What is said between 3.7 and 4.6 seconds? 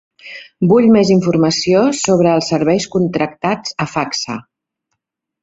a Facsa.